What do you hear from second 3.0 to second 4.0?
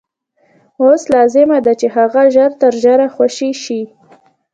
خوشي شي.